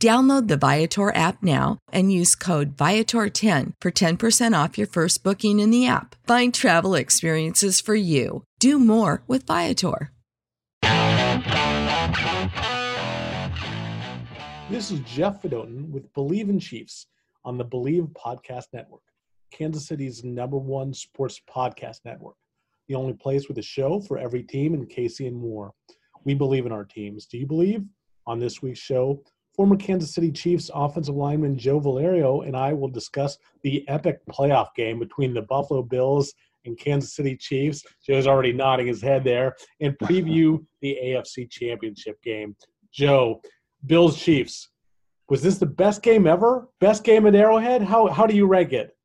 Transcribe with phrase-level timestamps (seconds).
[0.00, 5.60] Download the Viator app now and use code Viator10 for 10% off your first booking
[5.60, 6.16] in the app.
[6.26, 8.44] Find travel experiences for you.
[8.58, 10.10] Do more with Viator.
[14.70, 17.08] This is Jeff Fedotin with Believe in Chiefs
[17.44, 19.02] on the Believe Podcast Network,
[19.50, 22.36] Kansas City's number one sports podcast network,
[22.88, 25.74] the only place with a show for every team in KC and more.
[26.24, 27.26] We believe in our teams.
[27.26, 27.84] Do you believe?
[28.26, 29.22] On this week's show,
[29.60, 34.68] Former Kansas City Chiefs offensive lineman Joe Valerio and I will discuss the epic playoff
[34.74, 36.32] game between the Buffalo Bills
[36.64, 37.84] and Kansas City Chiefs.
[38.02, 42.56] Joe's already nodding his head there, and preview the AFC Championship game.
[42.90, 43.42] Joe,
[43.84, 44.70] Bills Chiefs.
[45.28, 46.66] Was this the best game ever?
[46.80, 47.82] Best game at Arrowhead?
[47.82, 48.96] How how do you rank it?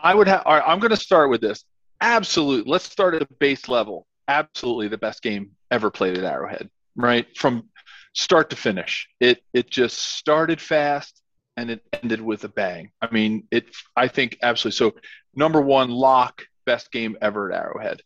[0.00, 0.42] I would have.
[0.46, 1.64] I'm going to start with this.
[2.00, 2.66] Absolute.
[2.66, 4.08] Let's start at a base level.
[4.26, 6.68] Absolutely, the best game ever played at Arrowhead.
[6.96, 7.69] Right from
[8.12, 9.08] start to finish.
[9.20, 11.22] It it just started fast
[11.56, 12.90] and it ended with a bang.
[13.00, 13.66] I mean, it.
[13.96, 14.76] I think absolutely.
[14.76, 15.00] So
[15.34, 18.02] number one, lock best game ever at Arrowhead.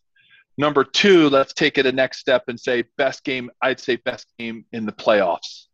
[0.56, 3.50] Number two, let's take it a next step and say best game.
[3.60, 5.66] I'd say best game in the playoffs,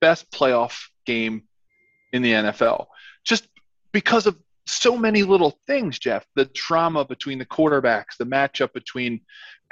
[0.00, 1.44] best playoff game
[2.12, 2.86] in the NFL.
[3.24, 3.48] Just
[3.92, 4.36] because of
[4.66, 6.26] so many little things, Jeff.
[6.34, 9.20] The trauma between the quarterbacks, the matchup between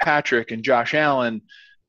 [0.01, 1.41] Patrick and Josh Allen,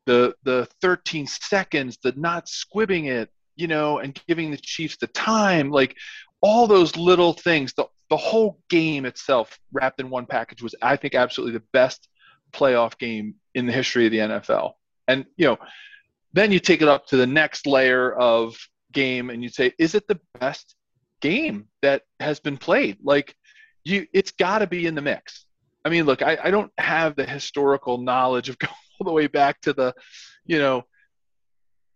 [0.06, 5.06] the the 13 seconds, the not squibbing it, you know, and giving the Chiefs the
[5.08, 5.96] time, like
[6.40, 10.96] all those little things, the the whole game itself wrapped in one package was, I
[10.96, 12.08] think, absolutely the best
[12.52, 14.72] playoff game in the history of the NFL.
[15.08, 15.58] And you know,
[16.32, 18.56] then you take it up to the next layer of
[18.92, 20.74] game, and you say, is it the best
[21.20, 22.98] game that has been played?
[23.02, 23.34] Like,
[23.84, 25.46] you, it's got to be in the mix.
[25.84, 29.26] I mean, look, I, I don't have the historical knowledge of going all the way
[29.26, 29.94] back to the,
[30.46, 30.84] you know,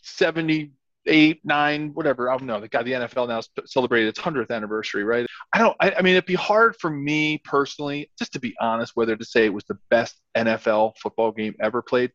[0.02, 2.30] 78, 9, whatever.
[2.30, 2.60] Oh, I don't know.
[2.60, 5.26] The guy, the NFL now celebrated its 100th anniversary, right?
[5.52, 8.92] I don't, I, I mean, it'd be hard for me personally, just to be honest,
[8.94, 12.12] whether to say it was the best NFL football game ever played,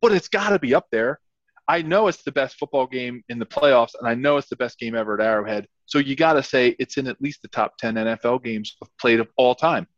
[0.00, 1.20] but it's got to be up there.
[1.68, 4.56] I know it's the best football game in the playoffs, and I know it's the
[4.56, 5.66] best game ever at Arrowhead.
[5.86, 9.18] So you got to say it's in at least the top 10 NFL games played
[9.18, 9.88] of all time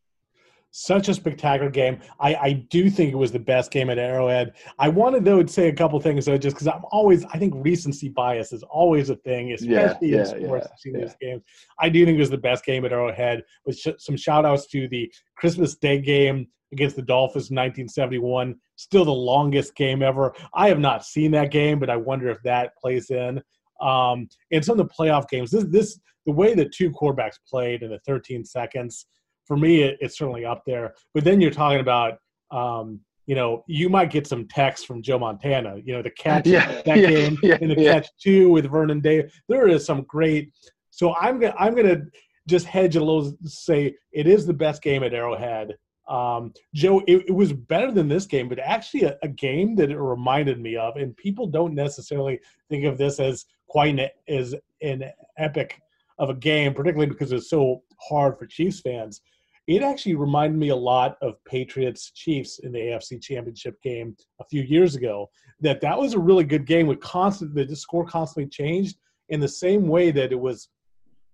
[0.70, 1.98] such a spectacular game.
[2.20, 4.54] I, I do think it was the best game at Arrowhead.
[4.78, 7.54] I wanted though to say a couple things though, just because I'm always I think
[7.56, 10.68] recency bias is always a thing, especially yeah, yeah, in sports.
[10.84, 11.04] Yeah, yeah.
[11.04, 11.42] these games,
[11.80, 13.42] I do think it was the best game at Arrowhead.
[13.64, 18.54] With sh- some shout outs to the Christmas Day game against the Dolphins in 1971,
[18.76, 20.34] still the longest game ever.
[20.54, 23.40] I have not seen that game, but I wonder if that plays in.
[23.80, 27.82] Um, and some of the playoff games, this this the way the two quarterbacks played
[27.82, 29.06] in the 13 seconds
[29.48, 30.94] for me, it, it's certainly up there.
[31.14, 32.18] But then you're talking about,
[32.50, 35.78] um, you know, you might get some text from Joe Montana.
[35.82, 39.00] You know, the catch yeah, that yeah, game yeah, and the catch two with Vernon
[39.00, 39.32] Davis.
[39.48, 40.52] There is some great.
[40.90, 42.02] So I'm gonna I'm gonna
[42.46, 43.36] just hedge a little.
[43.44, 45.76] Say it is the best game at Arrowhead.
[46.08, 49.90] Um, Joe, it, it, was better than this game, but actually a, a, game that
[49.90, 52.40] it reminded me of, and people don't necessarily
[52.70, 55.04] think of this as quite an, as an
[55.36, 55.78] epic
[56.18, 59.20] of a game, particularly because it's so hard for Chiefs fans
[59.68, 64.44] it actually reminded me a lot of Patriots Chiefs in the AFC Championship game a
[64.46, 65.28] few years ago.
[65.60, 68.96] That that was a really good game with constant the score constantly changed
[69.28, 70.70] in the same way that it was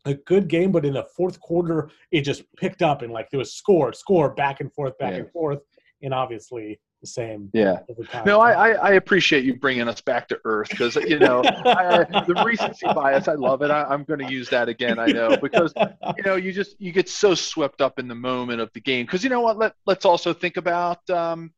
[0.04, 3.38] a good game, but in the fourth quarter it just picked up and like there
[3.38, 5.20] was score, score, back and forth, back yeah.
[5.20, 5.60] and forth,
[6.02, 7.50] and obviously the same.
[7.52, 7.80] Yeah.
[8.24, 12.42] No, I, I appreciate you bringing us back to earth because you know I, the
[12.44, 13.28] recency bias.
[13.28, 13.70] I love it.
[13.70, 14.98] I, am going to use that again.
[14.98, 15.72] I know because
[16.16, 19.04] you know you just you get so swept up in the moment of the game
[19.06, 19.58] because you know what.
[19.58, 21.52] Let let's also think about um,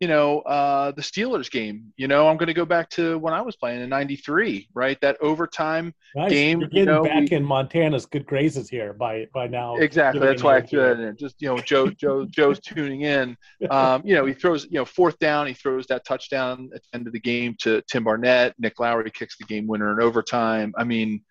[0.00, 1.92] you know, uh, the Steelers game.
[1.98, 4.98] You know, I'm going to go back to when I was playing in '93, right?
[5.02, 6.30] That overtime nice.
[6.30, 6.60] game.
[6.60, 9.76] You're getting you know, back we, in Montana's good graces here by by now.
[9.76, 10.20] Exactly.
[10.20, 11.16] That's why I threw it in.
[11.18, 13.36] Just you know, Joe Joe Joe's tuning in.
[13.68, 15.46] Um, you know, he throws you know fourth down.
[15.46, 18.54] He throws that touchdown at the end of the game to Tim Barnett.
[18.58, 20.72] Nick Lowery kicks the game winner in overtime.
[20.78, 21.22] I mean,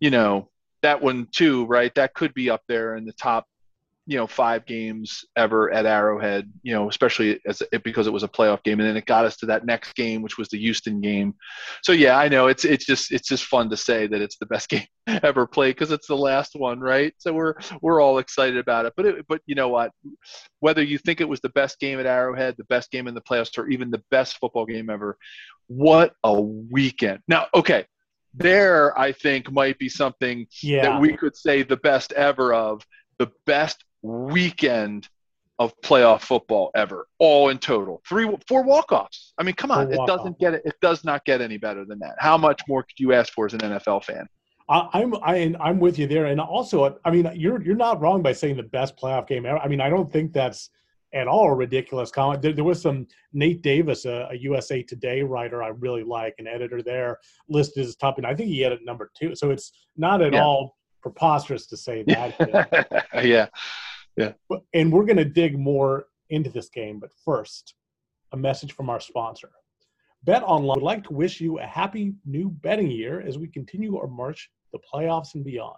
[0.00, 0.50] you know,
[0.82, 1.94] that one too, right?
[1.94, 3.46] That could be up there in the top
[4.06, 6.50] you know five games ever at Arrowhead.
[6.62, 9.24] You know, especially as it, because it was a playoff game, and then it got
[9.24, 11.34] us to that next game, which was the Houston game.
[11.82, 14.46] So yeah, I know it's it's just it's just fun to say that it's the
[14.46, 17.12] best game ever played because it's the last one, right?
[17.18, 18.92] So we're we're all excited about it.
[18.96, 19.90] But it, but you know what?
[20.60, 23.20] Whether you think it was the best game at Arrowhead, the best game in the
[23.20, 25.18] playoffs, or even the best football game ever,
[25.66, 27.20] what a weekend!
[27.26, 27.86] Now, okay,
[28.34, 30.82] there I think might be something yeah.
[30.82, 32.86] that we could say the best ever of
[33.18, 35.08] the best weekend
[35.58, 38.02] of playoff football ever, all in total.
[38.06, 39.32] Three, four walk-offs.
[39.38, 40.62] I mean, come on, it doesn't get it.
[40.64, 42.16] It does not get any better than that.
[42.18, 44.26] How much more could you ask for as an NFL fan?
[44.68, 48.32] I'm I, I'm with you there, and also, I mean, you're you're not wrong by
[48.32, 49.58] saying the best playoff game ever.
[49.58, 50.70] I mean, I don't think that's
[51.14, 52.42] at all a ridiculous comment.
[52.42, 56.48] There, there was some Nate Davis, a, a, USA Today writer I really like, an
[56.48, 57.18] editor there,
[57.48, 59.36] listed as top, and I think he had it number two.
[59.36, 60.42] So it's not at yeah.
[60.42, 63.06] all preposterous to say that.
[63.24, 63.46] yeah.
[64.16, 64.32] Yeah.
[64.72, 67.74] And we're going to dig more into this game, but first,
[68.32, 69.50] a message from our sponsor.
[70.24, 73.96] Bet Online would like to wish you a happy new betting year as we continue
[73.96, 75.76] our march the playoffs and beyond.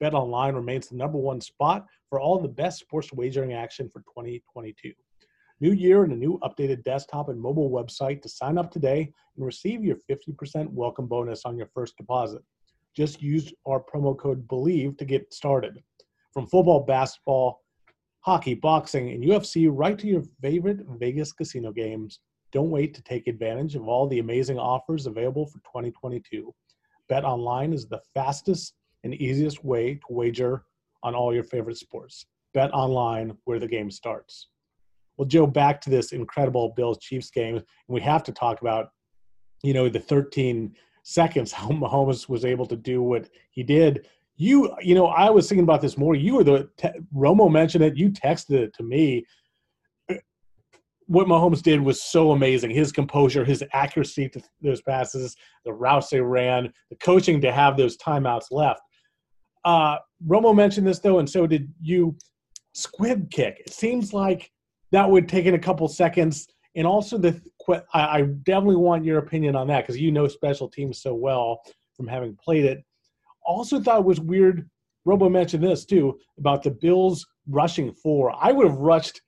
[0.00, 4.00] Bet Online remains the number one spot for all the best sports wagering action for
[4.00, 4.92] 2022.
[5.60, 9.44] New year and a new updated desktop and mobile website to sign up today and
[9.44, 12.42] receive your 50% welcome bonus on your first deposit.
[12.94, 15.82] Just use our promo code BELIEVE to get started.
[16.32, 17.62] From football, basketball,
[18.28, 22.20] hockey, boxing, and UFC right to your favorite Vegas casino games.
[22.52, 26.54] Don't wait to take advantage of all the amazing offers available for 2022.
[27.08, 30.64] Bet online is the fastest and easiest way to wager
[31.02, 32.26] on all your favorite sports.
[32.52, 34.48] Bet online where the game starts.
[35.16, 38.90] Well, Joe, back to this incredible Bills Chiefs game, and we have to talk about,
[39.62, 44.06] you know, the 13 seconds how Mahomes was able to do what he did
[44.38, 46.14] you you know i was thinking about this more.
[46.14, 47.96] You were the te- romo mentioned it.
[47.96, 49.26] You texted it to me.
[51.06, 52.70] What mahomes did was so amazing.
[52.70, 57.76] His composure his accuracy to those passes the routes they ran the coaching to have
[57.76, 58.80] those timeouts left.
[59.64, 62.16] Uh romo mentioned this though and so did you.
[62.74, 63.62] Squib kick.
[63.66, 64.52] It seems like
[64.92, 66.46] that would take in a couple seconds.
[66.76, 67.40] And also the
[67.92, 71.60] i, I definitely want your opinion on that because you know special teams so well
[71.96, 72.84] from having played it
[73.48, 74.68] also thought it was weird.
[75.06, 78.32] Romo mentioned this too about the Bills rushing four.
[78.38, 79.22] I would have rushed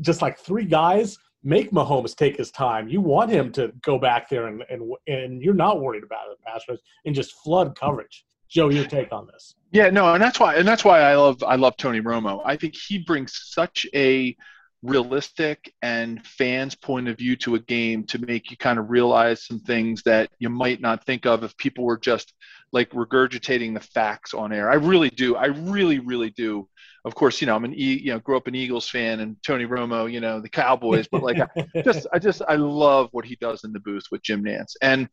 [0.00, 1.16] just like three guys.
[1.44, 2.88] Make Mahomes take his time.
[2.88, 6.40] You want him to go back there and and and you're not worried about it,
[6.42, 8.24] pass rush, and just flood coverage.
[8.48, 9.54] Joe, your take on this?
[9.70, 12.42] Yeah, no, and that's why, and that's why I love I love Tony Romo.
[12.44, 14.36] I think he brings such a
[14.82, 19.46] realistic and fans point of view to a game to make you kind of realize
[19.46, 22.34] some things that you might not think of if people were just
[22.72, 24.70] like regurgitating the facts on air.
[24.70, 25.36] I really do.
[25.36, 26.68] I really, really do.
[27.04, 29.36] Of course, you know, I'm an e, you know, grew up an Eagles fan and
[29.44, 33.24] Tony Romo, you know, the Cowboys, but like I just I just I love what
[33.24, 34.74] he does in the booth with Jim Nantz.
[34.80, 35.08] And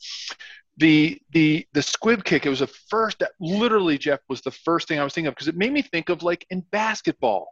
[0.77, 4.87] the the the squib kick, it was the first that literally Jeff was the first
[4.87, 7.49] thing I was thinking of because it made me think of like in basketball.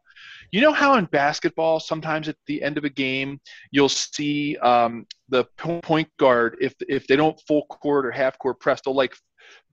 [0.51, 3.39] You know how in basketball, sometimes at the end of a game,
[3.71, 8.59] you'll see um, the point guard if if they don't full court or half court
[8.61, 9.13] press, they'll like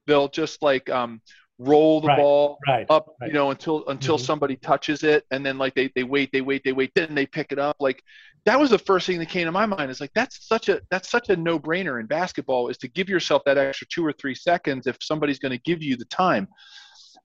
[0.06, 1.20] they'll just like um,
[1.58, 3.28] roll the right, ball right, up, right.
[3.28, 4.24] you know, until until mm-hmm.
[4.24, 7.26] somebody touches it, and then like they they wait, they wait, they wait, then they
[7.26, 7.76] pick it up.
[7.80, 8.02] Like
[8.44, 9.90] that was the first thing that came to my mind.
[9.90, 13.08] Is like that's such a that's such a no brainer in basketball is to give
[13.08, 16.48] yourself that extra two or three seconds if somebody's going to give you the time.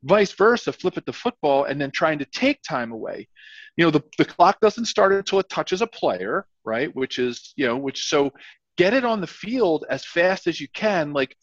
[0.04, 3.28] Vice versa, flip it to football and then trying to take time away.
[3.76, 6.94] You know, the, the clock doesn't start until it touches a player, right?
[6.96, 8.32] Which is, you know, which so
[8.78, 11.12] get it on the field as fast as you can.
[11.12, 11.36] Like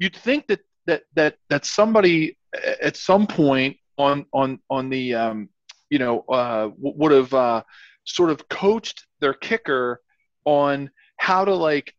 [0.00, 2.36] you'd think that that that that somebody
[2.80, 5.48] at some point on on on the um,
[5.90, 7.62] you know uh, would have uh,
[8.04, 10.00] sort of coached their kicker
[10.44, 11.94] on how to like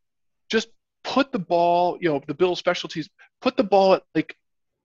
[0.51, 0.69] just
[1.03, 3.09] put the ball you know the bill specialties
[3.41, 4.35] put the ball at like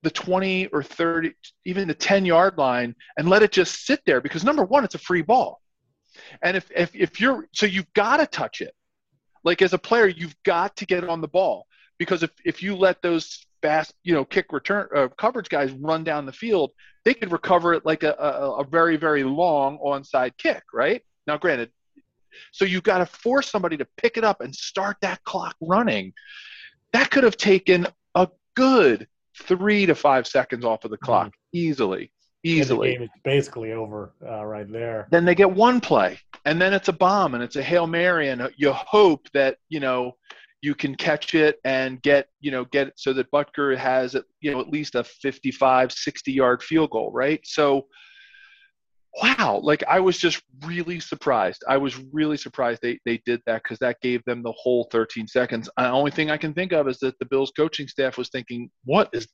[0.02, 1.32] the 20 or 30
[1.64, 4.94] even the 10 yard line and let it just sit there because number one it's
[4.94, 5.60] a free ball
[6.42, 8.74] And if, if, if you're, so you've got to touch it.
[9.44, 11.66] Like as a player, you've got to get on the ball
[11.98, 16.04] because if, if you let those fast, you know, kick return uh, coverage guys run
[16.04, 16.72] down the field,
[17.04, 21.02] they could recover it like a, a, a very, very long onside kick, right?
[21.26, 21.70] Now, granted,
[22.52, 26.12] so you've got to force somebody to pick it up and start that clock running.
[26.92, 31.58] That could have taken a good three to five seconds off of the clock mm-hmm.
[31.58, 32.12] easily
[32.44, 32.92] easily.
[32.92, 35.08] Yeah, the game is basically over uh, right there.
[35.10, 38.28] Then they get one play, and then it's a bomb, and it's a hail mary,
[38.28, 40.16] and you hope that you know
[40.60, 44.50] you can catch it and get you know get it so that Butker has you
[44.50, 47.40] know at least a 55, 60 yard field goal, right?
[47.44, 47.86] So.
[49.22, 51.64] Wow, like I was just really surprised.
[51.66, 55.26] I was really surprised they, they did that because that gave them the whole 13
[55.26, 55.68] seconds.
[55.76, 58.70] The only thing I can think of is that the Bills coaching staff was thinking,
[58.84, 59.26] what is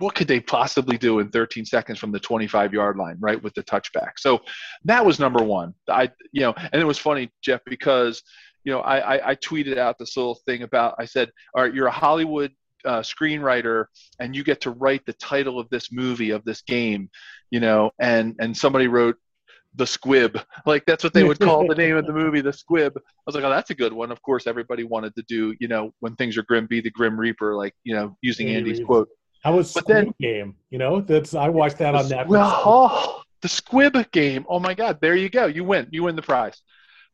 [0.00, 3.54] what could they possibly do in 13 seconds from the 25 yard line, right, with
[3.54, 4.12] the touchback?
[4.16, 4.40] So
[4.84, 5.74] that was number one.
[5.88, 8.22] I, you know, and it was funny, Jeff, because,
[8.64, 11.74] you know, I, I, I tweeted out this little thing about, I said, all right,
[11.74, 12.52] you're a Hollywood
[12.84, 13.86] uh, screenwriter
[14.18, 17.10] and you get to write the title of this movie, of this game,
[17.50, 19.16] you know, and, and somebody wrote,
[19.76, 20.36] the squib
[20.66, 23.36] like that's what they would call the name of the movie the squib i was
[23.36, 26.16] like oh that's a good one of course everybody wanted to do you know when
[26.16, 29.08] things are grim be the grim reaper like you know using andy's quote
[29.42, 30.54] how was but Squid then, Game?
[30.70, 32.26] You know, that's I watched that on Netflix.
[32.28, 34.44] Well, oh, the Squib Game.
[34.48, 35.46] Oh my God, there you go.
[35.46, 35.88] You win.
[35.90, 36.60] You win the prize.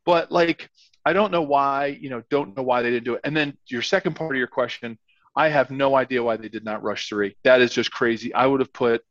[0.05, 0.69] But like,
[1.07, 1.87] I don't know why.
[1.87, 3.21] You know, don't know why they didn't do it.
[3.23, 4.99] And then your second part of your question,
[5.37, 7.37] I have no idea why they did not rush three.
[7.45, 8.35] That is just crazy.
[8.35, 9.03] I would have put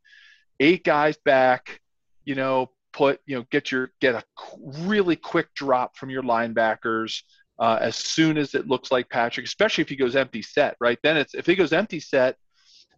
[0.59, 1.79] eight guys back.
[2.25, 4.23] You know, put you know get your get a
[4.79, 7.21] really quick drop from your linebackers.
[7.57, 10.99] Uh, as soon as it looks like Patrick, especially if he goes empty set, right?
[11.01, 12.35] Then it's if he goes empty set,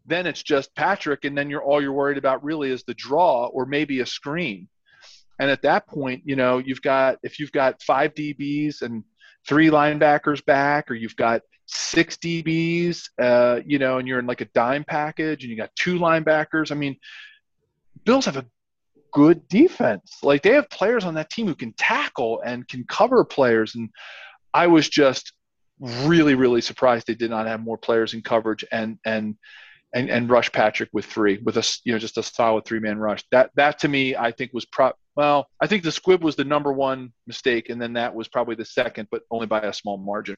[0.08, 3.46] then it's just Patrick, and then you're all you're worried about really is the draw
[3.46, 4.68] or maybe a screen.
[5.39, 9.03] And at that point, you know, you've got if you've got five DBs and
[9.48, 14.41] three linebackers back, or you've got six DBs, uh, you know, and you're in like
[14.41, 16.72] a dime package, and you got two linebackers.
[16.72, 16.98] I mean,
[18.03, 18.46] Bills have a
[19.12, 20.17] good defense.
[20.24, 23.89] Like they have players on that team who can tackle and can cover players, and
[24.53, 25.34] I was just
[25.79, 29.36] really, really surprised they did not have more players in coverage and and
[29.94, 32.98] and, and rush Patrick with three, with a you know just a solid three man
[32.98, 33.24] rush.
[33.32, 34.91] That that to me, I think was pro.
[35.17, 38.53] Well, I think the squib was the number one mistake, and then that was probably
[38.53, 40.36] the second, but only by a small margin.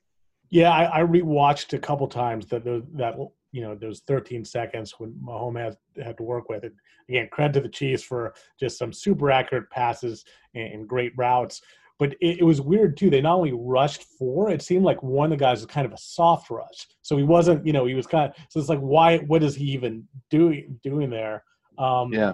[0.49, 3.15] Yeah, I, I rewatched a couple times that that
[3.51, 6.73] you know those 13 seconds when Mahomes had had to work with it.
[7.09, 10.23] Again, credit to the Chiefs for just some super accurate passes
[10.55, 11.61] and, and great routes.
[11.97, 13.09] But it, it, was weird too.
[13.09, 15.91] They not only rushed four, it seemed like one of the guys was kind of
[15.91, 16.87] a soft rush.
[17.01, 18.37] So he wasn't, you know, he was kind of.
[18.49, 19.17] So it's like, why?
[19.17, 21.43] What is he even doing doing there?
[21.77, 22.33] Um, yeah.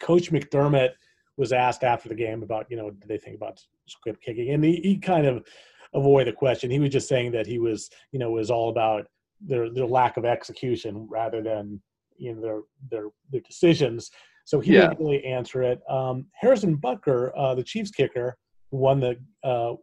[0.00, 0.90] Coach McDermott
[1.36, 4.64] was asked after the game about, you know, did they think about squib kicking, and
[4.64, 5.44] he, he kind of
[5.94, 6.70] avoided the question.
[6.70, 9.06] He was just saying that he was, you know, was all about
[9.40, 11.80] their their lack of execution rather than
[12.16, 14.10] you know their their their decisions.
[14.44, 14.82] So he yeah.
[14.82, 15.80] didn't really answer it.
[15.90, 18.36] Um, Harrison Butker, uh, the Chiefs kicker,
[18.70, 19.74] won the uh,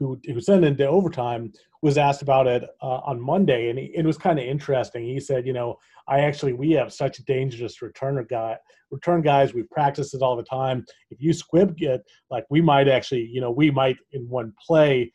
[0.00, 1.52] who who sent into overtime
[1.82, 5.04] was asked about it uh, on Monday, and he, it was kind of interesting.
[5.04, 5.78] He said, you know,
[6.08, 8.58] I actually we have such dangerous returner guy
[8.90, 9.54] return guys.
[9.54, 10.84] We practice it all the time.
[11.10, 15.12] If you squib get like we might actually, you know, we might in one play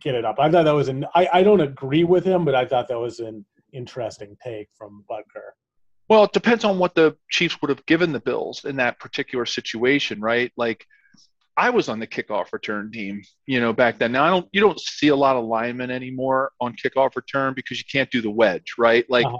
[0.00, 0.36] get it up.
[0.38, 2.98] I thought that was an I, I don't agree with him, but I thought that
[2.98, 5.54] was an interesting take from Butker.
[6.08, 9.46] Well, it depends on what the Chiefs would have given the Bills in that particular
[9.46, 10.52] situation, right?
[10.56, 10.84] Like
[11.56, 14.12] I was on the kickoff return team, you know, back then.
[14.12, 17.78] Now I don't, you don't see a lot of linemen anymore on kickoff return because
[17.78, 19.04] you can't do the wedge, right?
[19.10, 19.38] Like, uh-huh.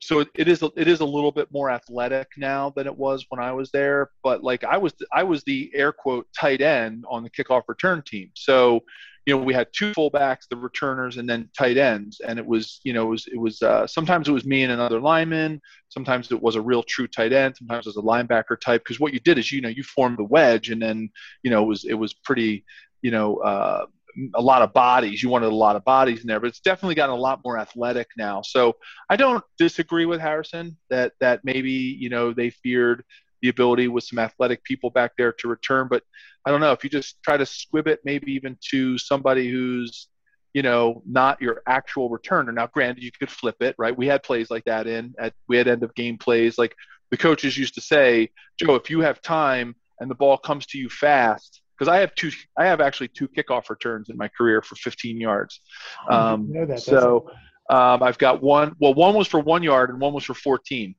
[0.00, 3.40] so it is, it is a little bit more athletic now than it was when
[3.40, 4.10] I was there.
[4.22, 8.02] But like I was, I was the air quote tight end on the kickoff return
[8.02, 8.30] team.
[8.34, 8.82] So
[9.26, 12.20] you know, we had two fullbacks, the returners, and then tight ends.
[12.26, 14.72] And it was, you know, it was, it was uh, sometimes it was me and
[14.72, 15.60] another lineman.
[15.88, 17.56] Sometimes it was a real true tight end.
[17.56, 18.82] Sometimes it was a linebacker type.
[18.84, 21.08] Because what you did is, you know, you formed the wedge, and then,
[21.42, 22.64] you know, it was it was pretty,
[23.00, 23.86] you know, uh,
[24.34, 25.22] a lot of bodies.
[25.22, 27.58] You wanted a lot of bodies in there, but it's definitely gotten a lot more
[27.58, 28.42] athletic now.
[28.42, 28.76] So
[29.08, 33.04] I don't disagree with Harrison that that maybe you know they feared
[33.44, 35.86] the ability with some athletic people back there to return.
[35.86, 36.02] But
[36.46, 40.08] I don't know if you just try to squib it, maybe even to somebody who's,
[40.54, 42.54] you know, not your actual returner.
[42.54, 43.94] Now, granted, you could flip it, right?
[43.94, 46.56] We had plays like that in at we had end of game plays.
[46.56, 46.74] Like
[47.10, 50.78] the coaches used to say, Joe, if you have time and the ball comes to
[50.78, 54.62] you fast, because I have two, I have actually two kickoff returns in my career
[54.62, 55.60] for 15 yards.
[56.08, 57.30] Um, so
[57.68, 58.74] um, I've got one.
[58.78, 60.94] Well, one was for one yard and one was for 14.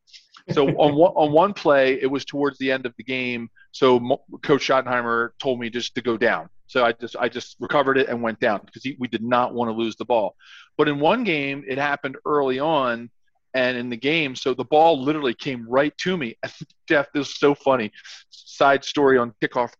[0.51, 3.49] So on one, on one play, it was towards the end of the game.
[3.71, 7.55] So Mo- Coach Schottenheimer told me just to go down, So I just I just
[7.59, 10.35] recovered it and went down because we did not want to lose the ball.
[10.77, 13.09] But in one game, it happened early on,
[13.55, 16.37] and in the game, so the ball literally came right to me.
[16.87, 17.91] Jeff, this is so funny.
[18.29, 19.71] Side story on kickoff,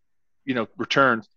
[0.46, 1.30] you know, returns.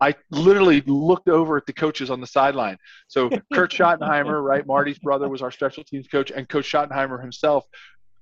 [0.00, 2.78] I literally looked over at the coaches on the sideline.
[3.08, 7.66] So Kurt Schottenheimer, right, Marty's brother was our special teams coach, and Coach Schottenheimer himself.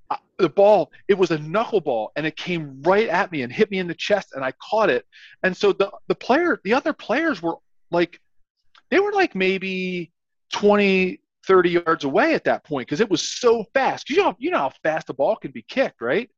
[0.09, 3.69] Uh, the ball, it was a knuckleball, and it came right at me and hit
[3.69, 5.05] me in the chest, and I caught it.
[5.43, 7.57] And so the the player, the other players were
[7.91, 8.19] like,
[8.89, 10.11] they were like maybe
[10.53, 14.09] 20, 30 yards away at that point because it was so fast.
[14.09, 16.29] You know, you know how fast the ball can be kicked, right?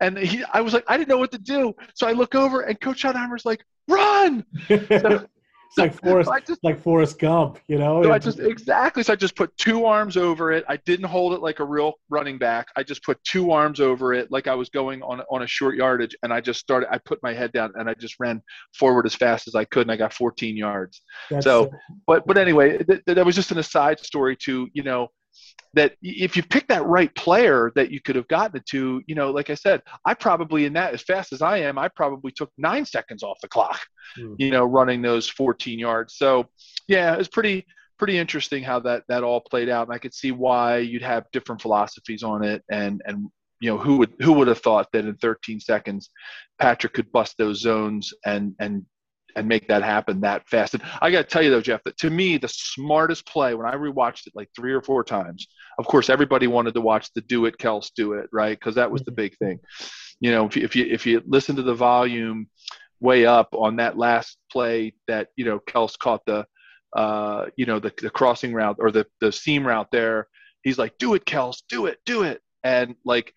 [0.00, 1.74] And he, I was like, I didn't know what to do.
[1.94, 4.44] So I look over, and Coach Schottenheimer's like, run.
[4.68, 5.26] So,
[5.70, 8.02] it's like Forrest, so just, like Forrest Gump, you know.
[8.02, 9.02] So I just exactly.
[9.02, 10.64] So I just put two arms over it.
[10.68, 12.68] I didn't hold it like a real running back.
[12.76, 15.76] I just put two arms over it, like I was going on on a short
[15.76, 16.92] yardage, and I just started.
[16.92, 18.42] I put my head down and I just ran
[18.74, 21.02] forward as fast as I could, and I got 14 yards.
[21.30, 21.70] That's so,
[22.06, 25.08] but but anyway, that, that was just an aside story to you know
[25.74, 29.14] that if you pick that right player that you could have gotten it to, you
[29.14, 32.32] know, like I said, I probably in that as fast as I am, I probably
[32.32, 33.80] took nine seconds off the clock,
[34.18, 34.34] mm.
[34.38, 36.16] you know, running those 14 yards.
[36.16, 36.48] So
[36.88, 37.66] yeah, it's pretty
[37.98, 41.30] pretty interesting how that that all played out, and I could see why you'd have
[41.32, 43.28] different philosophies on it, and and
[43.60, 46.10] you know who would who would have thought that in 13 seconds
[46.58, 48.84] Patrick could bust those zones and and
[49.36, 50.74] and make that happen that fast.
[50.74, 53.66] And I got to tell you though, Jeff, that to me the smartest play when
[53.66, 55.46] I rewatched it like three or four times.
[55.78, 58.58] Of course, everybody wanted to watch the "Do It, Kels, Do It," right?
[58.58, 59.60] Because that was the big thing.
[60.20, 62.48] You know, if you, if you if you listen to the volume
[63.00, 66.46] way up on that last play that you know Kels caught the
[66.94, 70.28] uh, you know the, the crossing route or the the seam route there,
[70.62, 73.32] he's like, "Do it, Kels, do it, do it," and like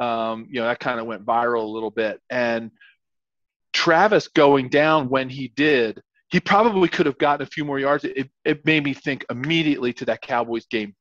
[0.00, 2.70] um, you know that kind of went viral a little bit and
[3.74, 6.00] Travis going down when he did,
[6.30, 8.04] he probably could have gotten a few more yards.
[8.04, 10.94] It, it made me think immediately to that Cowboys game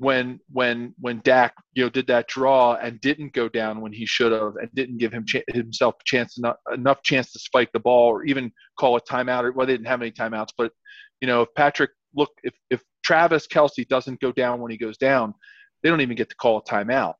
[0.00, 4.06] when when when Dak you know did that draw and didn't go down when he
[4.06, 7.80] should have and didn't give him ch- himself chance enough, enough chance to spike the
[7.80, 10.72] ball or even call a timeout or well they didn't have any timeouts but
[11.20, 14.96] you know if Patrick look if if Travis Kelce doesn't go down when he goes
[14.96, 15.34] down
[15.82, 17.14] they don't even get to call a timeout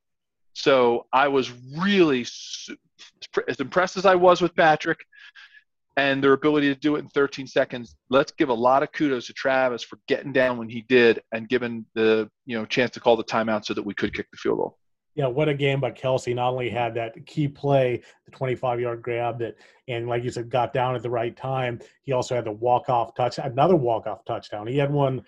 [0.52, 4.98] so I was really as impressed as I was with Patrick
[5.96, 9.26] and their ability to do it in 13 seconds, let's give a lot of kudos
[9.26, 13.00] to Travis for getting down when he did and giving the you know chance to
[13.00, 14.78] call the timeout so that we could kick the field goal.
[15.16, 16.34] Yeah, what a game by Kelce!
[16.34, 19.56] Not only had that key play, the 25 yard grab that,
[19.88, 21.80] and like you said, got down at the right time.
[22.02, 24.68] He also had the walk off touch, another walk off touchdown.
[24.68, 25.22] He had one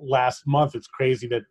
[0.00, 0.76] last month.
[0.76, 1.42] It's crazy that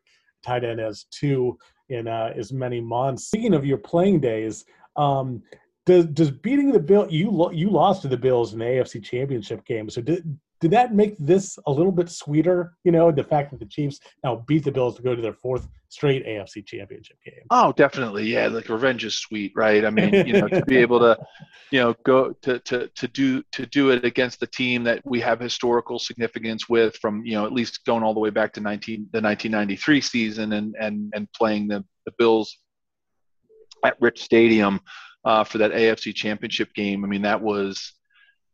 [0.43, 1.57] tight end has two
[1.93, 3.27] in uh, as many months.
[3.27, 5.41] Speaking of your playing days, um,
[5.85, 9.03] does does beating the bill you lo- you lost to the Bills in the AFC
[9.03, 9.89] Championship game?
[9.89, 12.71] So did did that make this a little bit sweeter?
[12.85, 15.33] You know, the fact that the Chiefs now beat the Bills to go to their
[15.33, 17.43] fourth straight AFC Championship game.
[17.49, 18.47] Oh, definitely, yeah.
[18.47, 19.83] Like revenge is sweet, right?
[19.83, 21.17] I mean, you know, to be able to,
[21.71, 25.19] you know, go to to to do to do it against the team that we
[25.19, 28.61] have historical significance with, from you know, at least going all the way back to
[28.61, 32.57] nineteen the nineteen ninety three season, and and and playing the the Bills
[33.83, 34.79] at Rich Stadium
[35.25, 37.03] uh, for that AFC Championship game.
[37.03, 37.93] I mean, that was,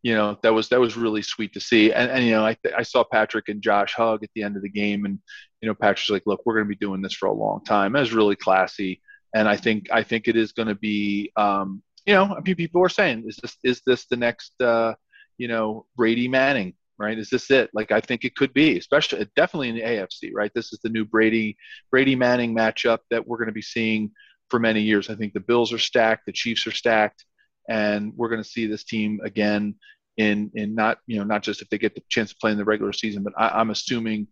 [0.01, 1.91] you know, that was that was really sweet to see.
[1.91, 4.61] And, and you know, I, I saw Patrick and Josh hug at the end of
[4.61, 5.19] the game, and
[5.61, 7.93] you know, Patrick's like, "Look, we're going to be doing this for a long time."
[7.93, 9.01] Was really classy,
[9.35, 12.55] and I think I think it is going to be, um, you know, I mean,
[12.55, 14.93] people are saying, "Is this is this the next, uh,
[15.37, 17.17] you know, Brady Manning?" Right?
[17.17, 17.69] Is this it?
[17.73, 20.31] Like I think it could be, especially definitely in the AFC.
[20.33, 20.51] Right?
[20.55, 21.57] This is the new Brady
[21.91, 24.11] Brady Manning matchup that we're going to be seeing
[24.49, 25.09] for many years.
[25.09, 27.25] I think the Bills are stacked, the Chiefs are stacked,
[27.69, 29.75] and we're going to see this team again
[30.17, 32.57] in in not you know not just if they get the chance to play in
[32.57, 34.27] the regular season, but I, I'm assuming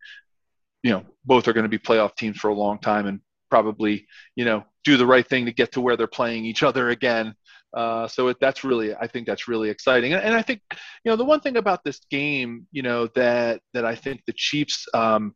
[0.84, 4.06] you know both are going to be playoff teams for a long time and probably
[4.36, 7.36] you know do the right thing to get to where they're playing each other again.
[7.76, 10.14] Uh, so it, that's really, I think that's really exciting.
[10.14, 10.62] And, and, I think,
[11.04, 14.34] you know, the one thing about this game, you know, that that I think the
[14.34, 15.36] Chiefs, um,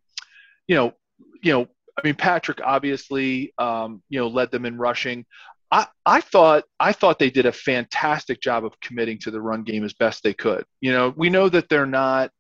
[0.68, 0.94] you know,
[1.44, 5.26] you know, I mean, Patrick obviously, um, you know, led them in rushing.
[5.72, 9.64] I, I thought I thought they did a fantastic job of committing to the run
[9.64, 10.66] game as best they could.
[10.82, 12.32] You know, we know that they're not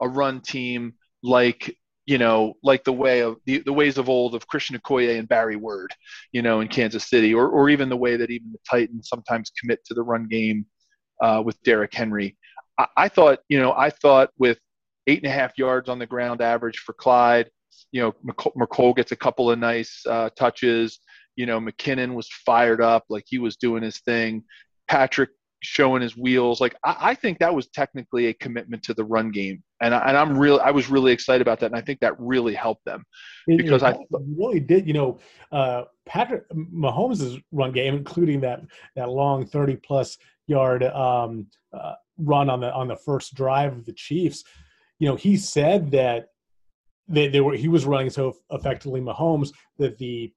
[0.00, 4.34] a run team like you know like the way of the, the ways of old
[4.34, 5.94] of Christian Okoye and Barry Word,
[6.32, 9.52] you know, in Kansas City, or or even the way that even the Titans sometimes
[9.60, 10.64] commit to the run game
[11.22, 12.38] uh, with Derrick Henry.
[12.78, 14.58] I, I thought, you know, I thought with
[15.06, 17.50] eight and a half yards on the ground average for Clyde
[17.92, 21.00] you know, Mecole gets a couple of nice uh, touches.
[21.40, 24.44] You know, McKinnon was fired up, like he was doing his thing.
[24.88, 25.30] Patrick
[25.62, 26.60] showing his wheels.
[26.60, 30.00] Like I, I, think that was technically a commitment to the run game, and I,
[30.08, 30.60] and I'm real.
[30.62, 33.04] I was really excited about that, and I think that really helped them
[33.46, 33.98] because it, I
[34.36, 34.86] really did.
[34.86, 35.18] You know,
[35.50, 38.60] uh, Patrick Mahomes' run game, including that
[38.96, 43.86] that long 30 plus yard um, uh, run on the on the first drive of
[43.86, 44.44] the Chiefs.
[44.98, 46.26] You know, he said that
[47.08, 50.32] they, they were he was running so effectively Mahomes that the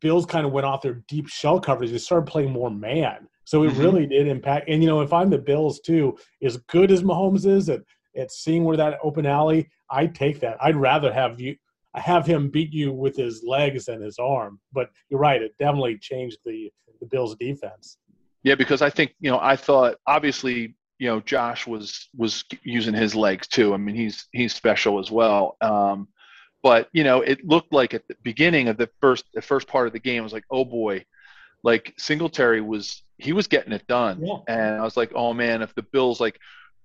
[0.00, 1.90] Bills kind of went off their deep shell coverage.
[1.90, 3.28] They started playing more man.
[3.44, 3.80] So it mm-hmm.
[3.80, 4.68] really did impact.
[4.68, 7.80] And you know, if I'm the Bills too, as good as Mahomes is at
[8.16, 10.56] at seeing where that open alley, I'd take that.
[10.60, 11.56] I'd rather have you
[11.94, 14.60] have him beat you with his legs and his arm.
[14.72, 16.70] But you're right; it definitely changed the
[17.00, 17.98] the Bills' defense.
[18.42, 22.94] Yeah, because I think you know I thought obviously you know Josh was was using
[22.94, 23.74] his legs too.
[23.74, 25.56] I mean he's he's special as well.
[25.60, 26.08] Um,
[26.66, 29.86] but you know it looked like at the beginning of the first the first part
[29.86, 31.04] of the game I was like oh boy,
[31.62, 34.38] like Singletary was he was getting it done, yeah.
[34.48, 36.38] and I was like oh man if the Bills like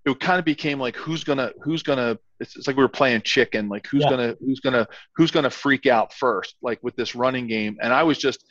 [0.06, 3.22] it kind of became like who's gonna who's gonna it's, it's like we were playing
[3.22, 3.70] chicken.
[3.70, 4.10] Like who's yeah.
[4.10, 7.78] gonna who's gonna who's gonna freak out first like with this running game?
[7.82, 8.46] And I was just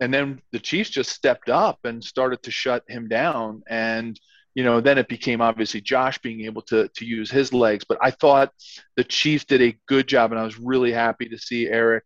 [0.00, 3.62] and then the Chiefs just stepped up and started to shut him down.
[3.68, 4.18] And
[4.54, 7.98] you know then it became obviously Josh being able to to use his legs but
[8.00, 8.52] I thought
[8.96, 12.04] the Chiefs did a good job and I was really happy to see Eric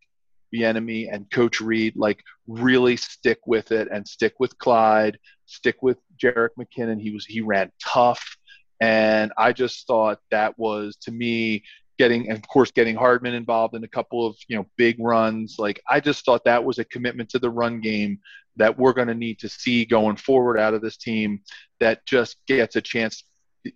[0.55, 5.99] Bieniemy and Coach Reid like really stick with it and stick with Clyde stick with
[6.23, 8.37] Jerick McKinnon he was he ran tough
[8.81, 11.63] and I just thought that was to me
[11.99, 15.57] getting and of course getting Hardman involved in a couple of you know big runs.
[15.59, 18.21] Like I just thought that was a commitment to the run game
[18.57, 21.41] that we're going to need to see going forward out of this team
[21.81, 23.25] that just gets a chance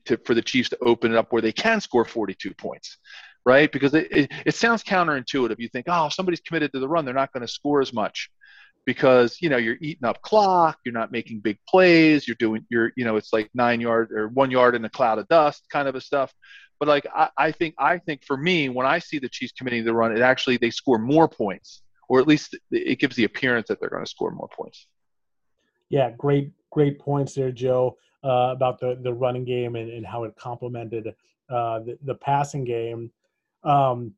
[0.06, 2.98] to, for the Chiefs to open it up where they can score 42 points.
[3.46, 5.58] Right, because it, it, it sounds counterintuitive.
[5.58, 8.30] You think, oh, somebody's committed to the run, they're not going to score as much
[8.84, 12.92] because you know you're eating up clock you're not making big plays you're doing you're
[12.96, 15.86] you know it's like nine yard or one yard in a cloud of dust kind
[15.86, 16.32] of a stuff
[16.80, 19.84] but like I, I think I think for me, when I see the Chiefs committing
[19.84, 23.68] the run, it actually they score more points, or at least it gives the appearance
[23.68, 24.88] that they're going to score more points.
[25.88, 30.25] Yeah, great great points there, Joe, uh, about the the running game and, and how
[30.25, 31.09] it complemented
[31.49, 33.11] uh, the, the passing game.
[33.62, 34.14] Um,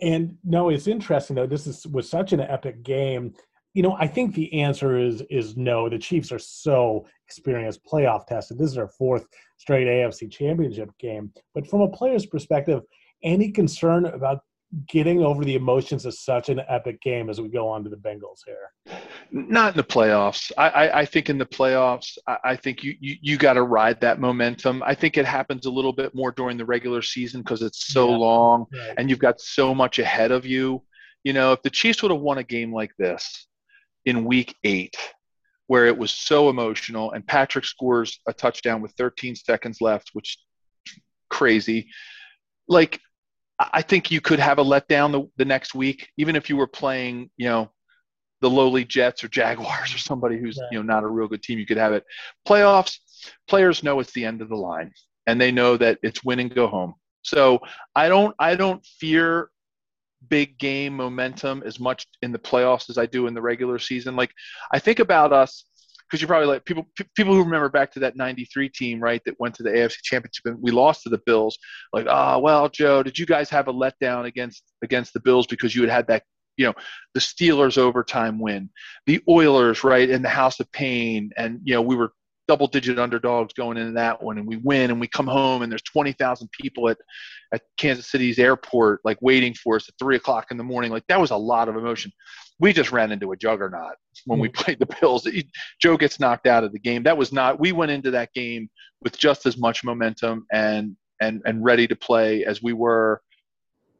[0.00, 1.46] and no, it's interesting though.
[1.46, 3.34] This is was such an epic game
[3.76, 5.90] you know, I think the answer is is no.
[5.90, 8.56] The Chiefs are so experienced, playoff tested.
[8.56, 9.26] This is their fourth
[9.58, 11.30] straight AFC Championship game.
[11.54, 12.80] But from a player's perspective,
[13.22, 14.44] any concern about
[14.88, 17.96] getting over the emotions of such an epic game as we go on to the
[17.96, 18.98] Bengals here?
[19.30, 20.50] Not in the playoffs.
[20.58, 23.62] I, I, I think in the playoffs, I, I think you, you, you got to
[23.62, 24.82] ride that momentum.
[24.84, 28.10] I think it happens a little bit more during the regular season because it's so
[28.10, 28.94] yeah, long right.
[28.98, 30.82] and you've got so much ahead of you.
[31.24, 33.46] You know, if the Chiefs would have won a game like this,
[34.06, 34.96] in week eight
[35.66, 40.38] where it was so emotional and Patrick scores a touchdown with 13 seconds left, which
[41.28, 41.88] crazy.
[42.68, 43.00] Like
[43.58, 46.66] I think you could have a letdown the, the next week, even if you were
[46.66, 47.70] playing, you know,
[48.42, 51.58] the lowly Jets or Jaguars or somebody who's, you know, not a real good team,
[51.58, 52.04] you could have it.
[52.46, 52.98] Playoffs,
[53.48, 54.92] players know it's the end of the line
[55.26, 56.94] and they know that it's win and go home.
[57.22, 57.60] So
[57.94, 59.50] I don't I don't fear
[60.28, 64.16] big game momentum as much in the playoffs as I do in the regular season.
[64.16, 64.32] Like
[64.72, 65.64] I think about us
[66.08, 69.38] because you're probably like people people who remember back to that 93 team right that
[69.38, 71.58] went to the AFC championship and we lost to the Bills
[71.92, 75.74] like oh well Joe did you guys have a letdown against against the Bills because
[75.74, 76.22] you had had that
[76.56, 76.74] you know
[77.14, 78.70] the Steelers overtime win
[79.06, 82.12] the Oilers right in the house of pain and you know we were
[82.48, 85.70] double digit underdogs going into that one and we win and we come home and
[85.70, 86.98] there's 20,000 people at,
[87.52, 90.90] at Kansas City's airport, like waiting for us at three o'clock in the morning.
[90.90, 92.12] Like that was a lot of emotion.
[92.58, 94.54] We just ran into a juggernaut when we mm.
[94.54, 95.28] played the Bills.
[95.80, 97.02] Joe gets knocked out of the game.
[97.02, 98.70] That was not, we went into that game
[99.02, 103.20] with just as much momentum and, and, and ready to play as we were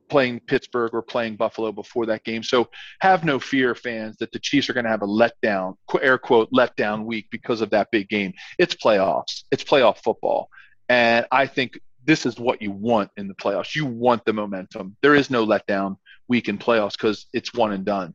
[0.08, 2.42] playing Pittsburgh or playing Buffalo before that game.
[2.42, 2.68] So
[3.00, 6.50] have no fear, fans, that the Chiefs are going to have a letdown, air quote,
[6.52, 8.32] letdown week because of that big game.
[8.58, 10.48] It's playoffs, it's playoff football.
[10.88, 13.74] And I think this is what you want in the playoffs.
[13.74, 14.96] You want the momentum.
[15.02, 15.96] There is no letdown
[16.28, 18.14] week in playoffs because it's one and done.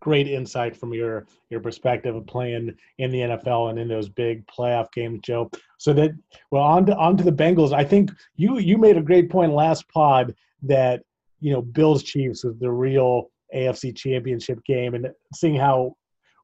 [0.00, 4.46] Great insight from your your perspective of playing in the NFL and in those big
[4.46, 5.50] playoff games, Joe.
[5.78, 6.12] So that
[6.50, 7.72] well, on to on to the Bengals.
[7.72, 11.02] I think you you made a great point last pod that
[11.40, 15.96] you know Bills Chiefs was the real AFC Championship game, and seeing how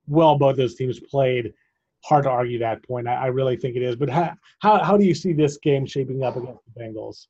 [0.07, 1.53] well both those teams played,
[2.05, 3.09] hard to argue that point.
[3.09, 3.97] I, I really think it is.
[3.97, 7.27] But how, how how do you see this game shaping up against the Bengals?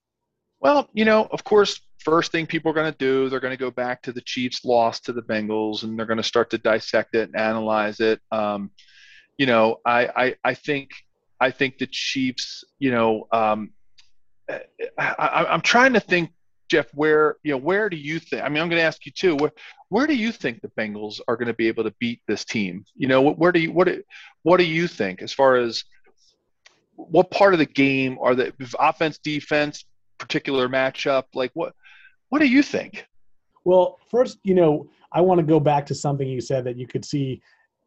[0.60, 3.58] Well, you know, of course, first thing people are going to do, they're going to
[3.58, 6.58] go back to the Chiefs' loss to the Bengals, and they're going to start to
[6.58, 8.20] dissect it and analyze it.
[8.30, 8.70] Um,
[9.38, 10.90] you know, I, I, I think,
[11.40, 13.70] I think the Chiefs, you know, um,
[14.98, 16.30] I, am trying to think,
[16.68, 19.12] Jeff, where, you know, where do you think, I mean, I'm going to ask you
[19.12, 19.52] too, where,
[19.88, 22.84] where do you think the Bengals are going to be able to beat this team?
[22.96, 23.88] You know, where do you, what,
[24.42, 25.84] what do you think as far as
[26.94, 29.84] what part of the game are the offense, defense,
[30.18, 31.24] particular matchup?
[31.34, 31.74] Like what,
[32.28, 33.06] what do you think?
[33.64, 36.86] Well, first, you know, I want to go back to something you said that you
[36.86, 37.40] could see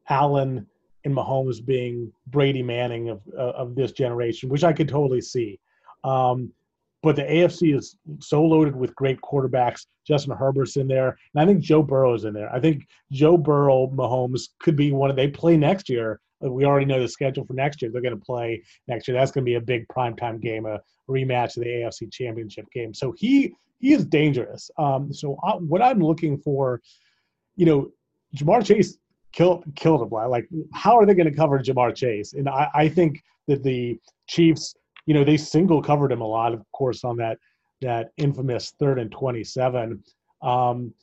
[0.10, 0.66] Allen
[1.06, 5.60] and Mahomes being Brady Manning of uh, of this generation, which I could totally see.
[6.04, 6.52] Um,
[7.02, 9.86] but the AFC is so loaded with great quarterbacks.
[10.06, 12.54] Justin Herbert's in there, and I think Joe Burrow's in there.
[12.54, 16.20] I think Joe Burrow, Mahomes could be one of they play next year.
[16.42, 17.92] We already know the schedule for next year.
[17.92, 19.18] They're going to play next year.
[19.18, 22.94] That's going to be a big primetime game, a rematch of the AFC Championship game.
[22.94, 24.70] So he he is dangerous.
[24.78, 26.82] Um, so I, what I'm looking for,
[27.56, 27.92] you know,
[28.36, 28.98] Ja'Marr Chase
[29.32, 30.10] killed killed him.
[30.10, 32.34] Like, how are they going to cover Ja'Marr Chase?
[32.34, 33.98] And I, I think that the
[34.28, 34.76] Chiefs,
[35.06, 37.38] you know, they single covered him a lot, of course, on that
[37.82, 40.04] that infamous third and twenty seven.
[40.42, 40.94] Um,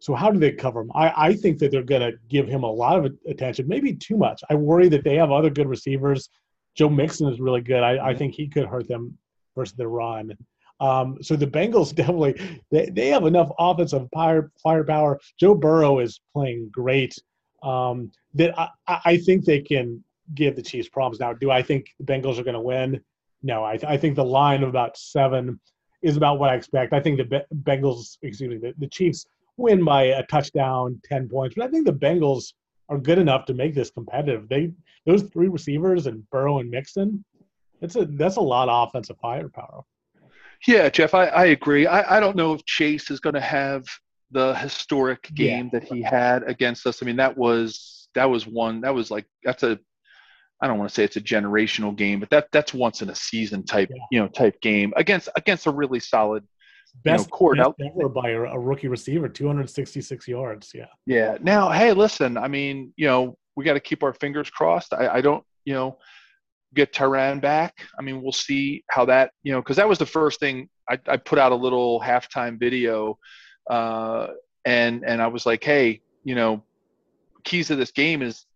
[0.00, 0.90] so how do they cover him?
[0.94, 4.16] I, I think that they're going to give him a lot of attention, maybe too
[4.16, 4.42] much.
[4.48, 6.30] I worry that they have other good receivers.
[6.74, 7.82] Joe Mixon is really good.
[7.82, 9.16] I, I think he could hurt them
[9.54, 10.36] versus the run.
[10.80, 15.20] Um, so the Bengals definitely they, they have enough offensive fire, firepower.
[15.38, 17.14] Joe Burrow is playing great.
[17.62, 18.68] Um, that I,
[19.04, 20.02] I think they can
[20.34, 21.20] give the Chiefs problems.
[21.20, 23.02] Now, do I think the Bengals are going to win?
[23.42, 25.60] No, I, I think the line of about seven
[26.00, 26.94] is about what I expect.
[26.94, 29.26] I think the Bengals, excuse me, the, the Chiefs
[29.60, 31.54] win by a touchdown, ten points.
[31.56, 32.52] But I think the Bengals
[32.88, 34.48] are good enough to make this competitive.
[34.48, 34.72] They
[35.06, 37.24] those three receivers and Burrow and Mixon,
[37.80, 39.82] it's a that's a lot of offensive firepower.
[40.66, 41.86] Yeah, Jeff, I, I agree.
[41.86, 43.86] I, I don't know if Chase is going to have
[44.30, 45.80] the historic game yeah.
[45.80, 47.02] that he had against us.
[47.02, 49.78] I mean, that was that was one that was like that's a
[50.62, 53.14] I don't want to say it's a generational game, but that that's once in a
[53.14, 54.02] season type yeah.
[54.10, 56.46] you know type game against against a really solid
[57.04, 60.72] best you know, court out ever by a, a, rookie receiver, 266 yards.
[60.74, 60.86] Yeah.
[61.06, 61.38] Yeah.
[61.40, 62.36] Now, hey, listen.
[62.36, 64.92] I mean, you know, we got to keep our fingers crossed.
[64.92, 65.98] I, I don't, you know,
[66.74, 67.74] get Tyrann back.
[67.98, 70.98] I mean, we'll see how that, you know, because that was the first thing I,
[71.06, 73.18] I, put out a little halftime video,
[73.68, 74.28] uh,
[74.64, 76.62] and and I was like, hey, you know,
[77.44, 78.46] keys to this game is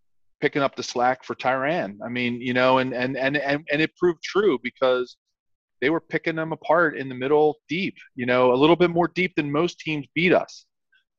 [0.41, 1.99] picking up the slack for Tyrann.
[2.05, 5.17] I mean, you know, and and and and, and it proved true because
[5.81, 7.97] they were picking them apart in the middle deep.
[8.15, 10.67] You know, a little bit more deep than most teams beat us.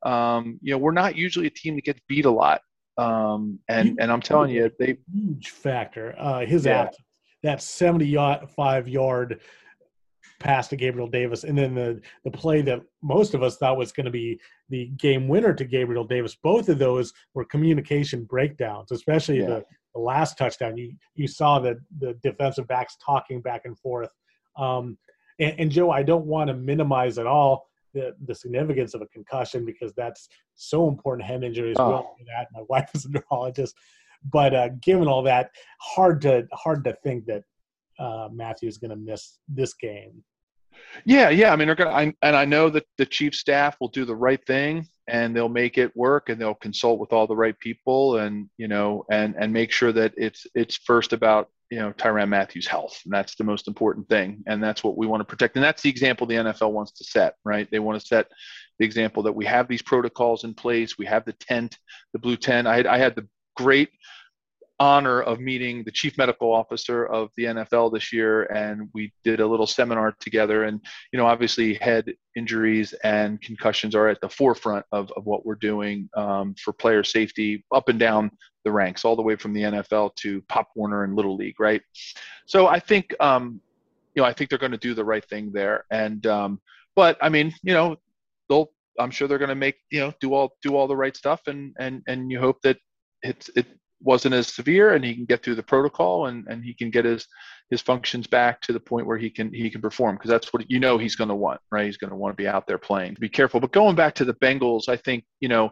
[0.03, 2.61] Um, you know, we're not usually a team that gets beat a lot.
[2.97, 6.15] Um, and and I'm telling you, they huge factor.
[6.17, 6.83] Uh, his yeah.
[6.83, 7.05] absence,
[7.43, 9.41] that 75 yard
[10.39, 13.91] pass to Gabriel Davis, and then the the play that most of us thought was
[13.91, 14.39] going to be
[14.69, 16.35] the game winner to Gabriel Davis.
[16.41, 19.47] Both of those were communication breakdowns, especially yeah.
[19.47, 20.77] the, the last touchdown.
[20.77, 24.09] You you saw the the defensive backs talking back and forth.
[24.57, 24.97] Um,
[25.39, 29.07] and, and Joe, I don't want to minimize at all the, the significance of a
[29.07, 31.77] concussion because that's so important head injuries.
[31.79, 31.89] Oh.
[31.89, 33.75] Well, that my wife is a neurologist,
[34.31, 37.43] but uh, given all that, hard to hard to think that
[37.99, 38.29] uh,
[38.61, 40.23] is going to miss this game.
[41.05, 41.53] Yeah, yeah.
[41.53, 44.15] I mean, they're going to, and I know that the chief staff will do the
[44.15, 48.17] right thing and they'll make it work and they'll consult with all the right people
[48.17, 52.30] and you know and and make sure that it's it's first about you know Tyrann
[52.30, 55.56] Mathieu's health, and that's the most important thing, and that's what we want to protect,
[55.56, 57.67] and that's the example the NFL wants to set, right?
[57.71, 58.28] They want to set
[58.80, 61.78] the example that we have these protocols in place, we have the tent,
[62.13, 62.67] the blue tent.
[62.67, 63.89] I had, I had the great
[64.79, 69.39] honor of meeting the chief medical officer of the NFL this year, and we did
[69.39, 70.63] a little seminar together.
[70.63, 75.45] And you know, obviously, head injuries and concussions are at the forefront of, of what
[75.45, 78.31] we're doing um, for player safety up and down
[78.63, 81.81] the ranks, all the way from the NFL to Pop Warner and Little League, right?
[82.45, 83.61] So I think, um,
[84.15, 85.85] you know, I think they're going to do the right thing there.
[85.91, 86.59] And um,
[86.95, 87.95] but I mean, you know,
[88.49, 88.71] they'll.
[88.97, 91.41] I'm sure they're going to make you know do all do all the right stuff,
[91.47, 92.77] and and and you hope that
[93.23, 93.65] it's it
[94.01, 97.05] wasn't as severe and he can get through the protocol and, and he can get
[97.05, 97.27] his
[97.69, 100.69] his functions back to the point where he can he can perform because that's what
[100.69, 101.86] you know he's going to want right?
[101.86, 103.17] He's going to want to be out there playing.
[103.19, 103.60] Be careful.
[103.60, 105.71] But going back to the bengals i think you know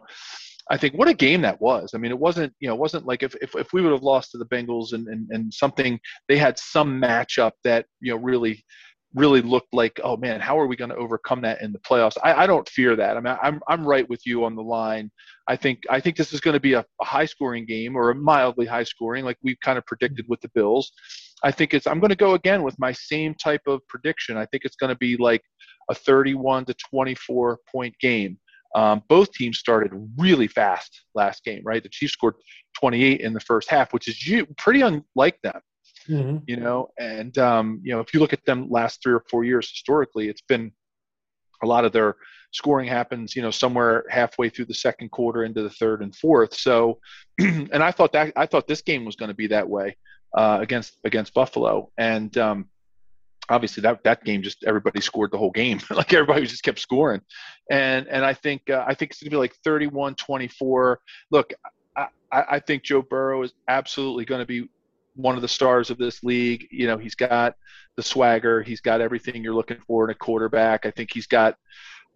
[0.70, 1.92] I think what a game that was.
[1.94, 4.02] I mean, it wasn't, you know, it wasn't like if, if, if we would have
[4.02, 8.18] lost to the Bengals and, and, and something, they had some matchup that, you know,
[8.18, 8.64] really
[9.14, 12.16] really looked like, oh man, how are we going to overcome that in the playoffs?
[12.22, 13.16] I, I, don't fear that.
[13.16, 15.10] I mean, I'm I'm right with you on the line.
[15.46, 18.10] I think I think this is going to be a, a high scoring game or
[18.10, 20.92] a mildly high scoring, like we kind of predicted with the Bills.
[21.42, 24.36] I think it's I'm going to go again with my same type of prediction.
[24.36, 25.42] I think it's going to be like
[25.90, 28.38] a 31 to 24 point game.
[28.74, 31.82] Um, both teams started really fast last game, right?
[31.82, 32.34] The Chiefs scored
[32.80, 35.60] 28 in the first half, which is pretty unlike them.
[36.08, 36.38] Mm-hmm.
[36.46, 39.44] You know, and um, you know, if you look at them last three or four
[39.44, 40.72] years historically, it's been
[41.62, 42.16] a lot of their
[42.52, 46.54] scoring happens, you know, somewhere halfway through the second quarter into the third and fourth.
[46.54, 46.98] So,
[47.38, 49.96] and I thought that I thought this game was going to be that way
[50.36, 52.68] uh, against against Buffalo, and um,
[53.48, 57.20] obviously that that game just everybody scored the whole game like everybody just kept scoring
[57.70, 61.52] and and i think uh, i think it's going to be like 31 24 look
[61.96, 64.68] I, I think joe burrow is absolutely going to be
[65.14, 66.66] one of the stars of this league.
[66.70, 67.54] You know he's got
[67.96, 68.62] the swagger.
[68.62, 70.86] He's got everything you're looking for in a quarterback.
[70.86, 71.56] I think he's got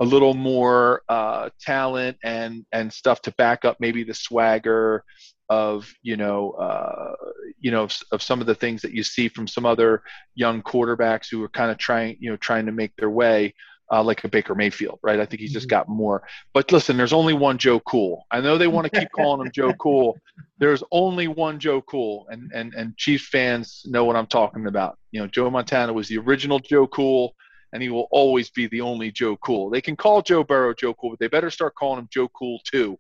[0.01, 5.05] a little more uh, talent and and stuff to back up maybe the swagger
[5.49, 7.15] of you know uh,
[7.59, 10.03] you know of, of, some of the things that you see from some other
[10.35, 13.55] young quarterbacks who are kind of trying you know trying to make their way
[13.90, 15.20] uh, like a Baker Mayfield, right?
[15.20, 15.77] I think he's just mm-hmm.
[15.77, 16.22] got more.
[16.53, 18.24] But listen, there's only one Joe Cool.
[18.31, 20.16] I know they want to keep calling him Joe Cool.
[20.61, 24.98] There's only one Joe Cool, and and and Chiefs fans know what I'm talking about.
[25.12, 27.33] You know, Joe Montana was the original Joe Cool,
[27.72, 29.70] and he will always be the only Joe Cool.
[29.70, 32.59] They can call Joe Burrow Joe Cool, but they better start calling him Joe Cool
[32.64, 32.98] too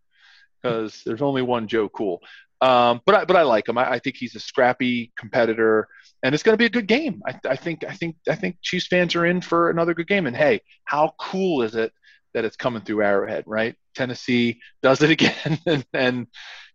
[0.62, 2.20] because there's only one Joe Cool.
[2.60, 3.78] Um, but I, but I like him.
[3.78, 5.86] I, I, think he's a scrappy competitor,
[6.24, 7.22] and it's going to be a good game.
[7.26, 10.26] I, I, think I think I think Chiefs fans are in for another good game.
[10.26, 11.92] And hey, how cool is it
[12.34, 13.76] that it's coming through Arrowhead, right?
[13.94, 16.26] Tennessee does it again, and, and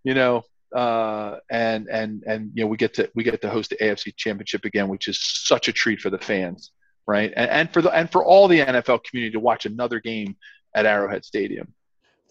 [0.05, 0.43] you know,
[0.73, 4.15] uh, and and and you know, we get to we get to host the AFC
[4.15, 6.71] Championship again, which is such a treat for the fans,
[7.05, 7.33] right?
[7.35, 10.37] And, and for the and for all the NFL community to watch another game
[10.73, 11.73] at Arrowhead Stadium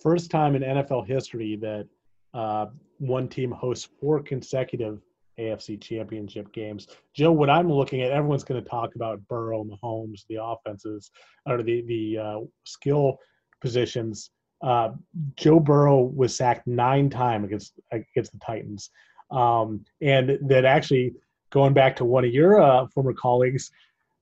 [0.03, 1.87] first time in NFL history that
[2.35, 2.67] uh,
[3.03, 5.01] one team hosts four consecutive
[5.38, 6.87] AFC championship games.
[7.15, 11.11] Joe, what I'm looking at, everyone's going to talk about Burrow, Mahomes, the offenses,
[11.47, 13.19] or the, the uh, skill
[13.61, 14.31] positions.
[14.62, 14.91] Uh,
[15.37, 18.91] Joe Burrow was sacked nine times against against the Titans,
[19.33, 21.12] um, and that actually
[21.51, 23.73] going back to one of your uh, former colleagues,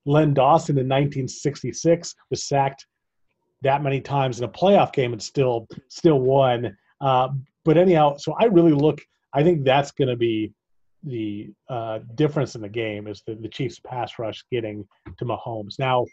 [0.07, 2.87] Len Dawson in 1966 was sacked
[3.61, 6.75] that many times in a playoff game and still still won.
[7.03, 7.29] Uh,
[7.65, 9.01] but anyhow, so I really look.
[9.33, 10.53] I think that's going to be
[11.03, 14.87] the uh, difference in the game is the, the Chiefs pass rush getting
[15.19, 15.79] to Mahomes.
[15.79, 16.05] Now,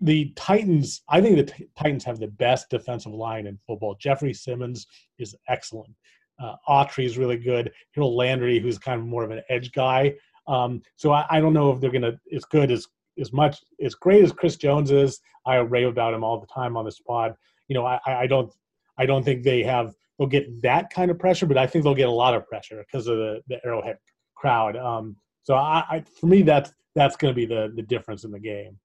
[0.00, 3.96] the Titans, I think the t- Titans have the best defensive line in football.
[3.98, 4.86] Jeffery Simmons
[5.18, 5.92] is excellent.
[6.40, 7.72] Uh, Autry is really good.
[7.94, 10.14] Harold Landry, who's kind of more of an edge guy.
[10.46, 12.86] Um, so I, I, don't know if they're going to as good as
[13.18, 16.76] as much as great as Chris Jones is, I rave about him all the time
[16.76, 17.34] on this pod.
[17.66, 18.52] You know, I, I don't
[18.96, 21.94] I don't think they have they'll get that kind of pressure, but I think they'll
[21.94, 23.98] get a lot of pressure because of the, the Arrowhead
[24.36, 24.76] crowd.
[24.76, 28.30] Um, so I, I for me that's that's going to be the the difference in
[28.30, 28.78] the game.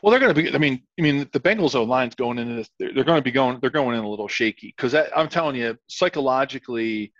[0.00, 0.54] Well, they're going to be.
[0.54, 2.70] I mean, I mean, the Bengals O line's going into this.
[2.78, 3.58] They're, they're going to be going.
[3.60, 7.12] They're going in a little shaky because I'm telling you, psychologically,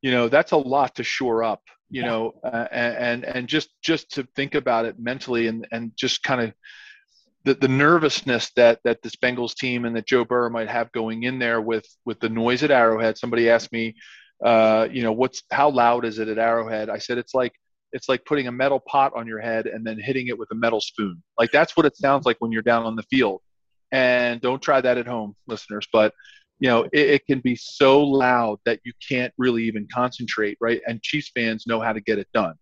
[0.00, 4.10] you know, that's a lot to shore up you know, uh, and and just just
[4.12, 6.54] to think about it mentally and and just kind of
[7.44, 11.22] the, the nervousness that that this Bengals team and that Joe Burrow might have going
[11.22, 13.16] in there with with the noise at Arrowhead.
[13.18, 13.94] Somebody asked me,
[14.44, 16.90] uh, you know, what's how loud is it at Arrowhead?
[16.90, 17.52] I said it's like
[17.92, 20.54] it's like putting a metal pot on your head and then hitting it with a
[20.54, 21.22] metal spoon.
[21.38, 23.40] Like that's what it sounds like when you're down on the field.
[23.92, 25.88] And don't try that at home, listeners.
[25.92, 26.14] But
[26.60, 30.80] you know, it, it, can be so loud that you can't really even concentrate, right?
[30.86, 32.54] And Chiefs fans know how to get it done.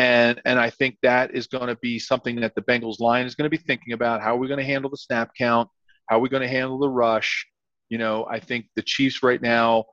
[0.00, 3.34] And and I think that is going to be something that the Bengals line is
[3.34, 4.22] going to be thinking about.
[4.22, 5.68] How are we going to handle the snap count?
[6.08, 7.46] How are we going to handle the rush?
[7.90, 9.84] You know, I think the Chiefs right now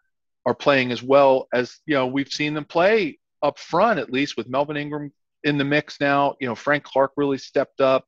[0.45, 4.37] are playing as well as you know we've seen them play up front, at least
[4.37, 5.11] with Melvin Ingram
[5.43, 6.35] in the mix now.
[6.39, 8.05] You know, Frank Clark really stepped up.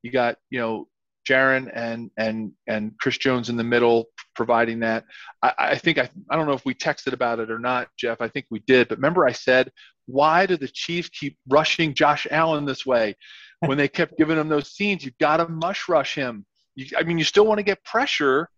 [0.00, 0.88] You got you know
[1.28, 5.04] Jarran and and and Chris Jones in the middle providing that.
[5.42, 8.22] I, I, think I I don't know if we texted about it or not, Jeff.
[8.22, 8.88] I think we did.
[8.88, 9.70] But remember, I said,
[10.06, 13.16] why do the Chiefs keep rushing Josh Allen this way?
[13.60, 16.44] When they kept giving him those scenes, you've got to mush rush him.
[16.74, 18.48] You, I mean, you still want to get pressure.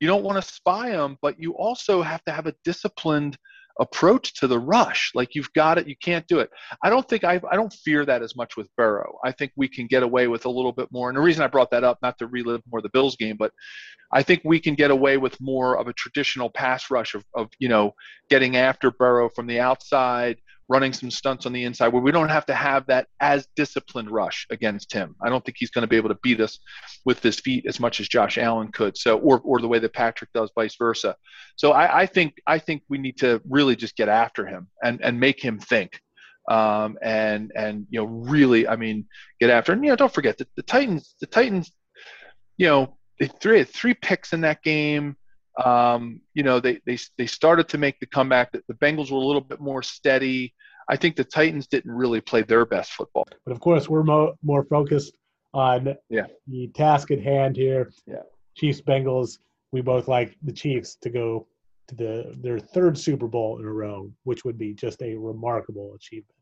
[0.00, 3.36] You don't want to spy him, but you also have to have a disciplined
[3.80, 5.10] approach to the rush.
[5.14, 6.50] Like you've got it, you can't do it.
[6.82, 9.18] I don't think I I don't fear that as much with Burrow.
[9.24, 11.08] I think we can get away with a little bit more.
[11.08, 13.52] And the reason I brought that up, not to relive more the Bills game, but
[14.12, 17.48] I think we can get away with more of a traditional pass rush of, of
[17.58, 17.94] you know
[18.30, 20.38] getting after Burrow from the outside,
[20.68, 24.10] running some stunts on the inside where we don't have to have that as disciplined
[24.10, 25.14] rush against him.
[25.22, 26.58] I don't think he's going to be able to beat us
[27.04, 28.96] with his feet as much as Josh Allen could.
[28.96, 31.16] So, or, or the way that Patrick does, vice versa.
[31.56, 35.00] So I, I think I think we need to really just get after him and
[35.02, 36.00] and make him think.
[36.50, 39.06] Um, and and you know really, I mean,
[39.40, 39.72] get after.
[39.72, 41.72] And you know, don't forget that the Titans, the Titans,
[42.58, 45.16] you know, they three three picks in that game.
[45.62, 48.52] Um, you know, they they they started to make the comeback.
[48.52, 50.54] That the Bengals were a little bit more steady.
[50.88, 53.26] I think the Titans didn't really play their best football.
[53.44, 55.14] But of course, we're mo- more focused
[55.54, 56.26] on yeah.
[56.48, 57.92] the task at hand here.
[58.06, 58.22] Yeah.
[58.56, 59.38] Chiefs Bengals.
[59.72, 61.46] We both like the Chiefs to go
[61.88, 65.94] to the their third Super Bowl in a row, which would be just a remarkable
[65.94, 66.34] achievement.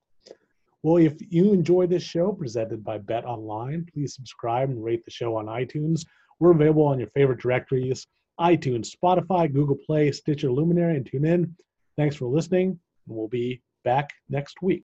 [0.83, 5.13] Well, if you enjoy this show presented by Bet Online, please subscribe and rate the
[5.13, 6.05] show on iTunes.
[6.41, 8.07] We're available on your favorite directories
[8.41, 11.53] iTunes, Spotify, Google Play, Stitcher, Luminary, and TuneIn.
[11.97, 14.85] Thanks for listening, and we'll be back next week.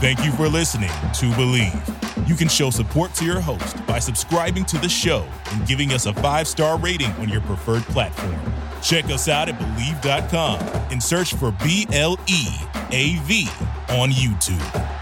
[0.00, 2.28] Thank you for listening to Bleav.
[2.28, 6.06] You can show support to your host by subscribing to the show and giving us
[6.06, 8.36] a five star rating on your preferred platform.
[8.82, 10.60] Check us out at Bleav.com
[10.92, 12.46] and search for B L E
[12.92, 13.48] A V
[13.88, 14.97] on YouTube.